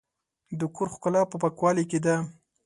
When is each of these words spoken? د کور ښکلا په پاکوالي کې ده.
د 0.59 0.61
کور 0.75 0.87
ښکلا 0.93 1.21
په 1.31 1.35
پاکوالي 1.41 1.83
کې 1.91 1.99
ده. 2.05 2.15